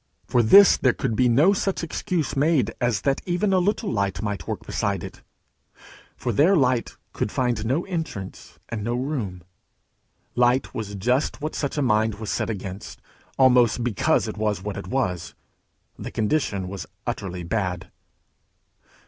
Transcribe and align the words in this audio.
For 0.25 0.41
this 0.41 0.77
there 0.77 0.93
could 0.95 1.15
be 1.15 1.29
no 1.29 1.53
such 1.53 1.83
excuse 1.83 2.35
made 2.35 2.73
as 2.81 3.01
that 3.01 3.21
even 3.27 3.53
a 3.53 3.59
little 3.59 3.91
light 3.91 4.19
might 4.19 4.47
work 4.47 4.65
beside 4.65 5.03
it; 5.03 5.21
for 6.17 6.31
there 6.33 6.55
light 6.55 6.97
could 7.13 7.31
find 7.31 7.63
no 7.63 7.85
entrance 7.85 8.57
and 8.69 8.83
no 8.83 8.95
room; 8.95 9.43
light 10.33 10.73
was 10.73 10.95
just 10.95 11.39
what 11.39 11.53
such 11.53 11.77
a 11.77 11.83
mind 11.83 12.15
was 12.15 12.31
set 12.31 12.49
against, 12.49 12.99
almost 13.37 13.83
because 13.83 14.27
it 14.27 14.37
was 14.37 14.63
what 14.63 14.75
it 14.75 14.87
was. 14.87 15.35
The 15.99 16.09
condition 16.09 16.67
was 16.67 16.87
utterly 17.05 17.43
bad. 17.43 17.91